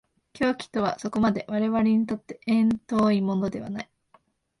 [0.33, 3.91] 狂気とはそこまで我々にとって縁遠いものではない。